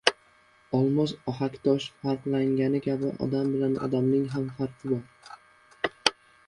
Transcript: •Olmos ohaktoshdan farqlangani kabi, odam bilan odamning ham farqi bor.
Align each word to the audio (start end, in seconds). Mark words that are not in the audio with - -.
•Olmos 0.77 1.11
ohaktoshdan 1.31 1.99
farqlangani 2.05 2.81
kabi, 2.87 3.13
odam 3.27 3.55
bilan 3.57 3.79
odamning 3.89 4.27
ham 4.35 4.53
farqi 4.59 4.95
bor. 4.95 5.35